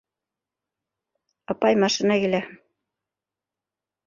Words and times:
-Апай, 1.55 1.77
машина 1.83 2.19
килә. 2.25 2.41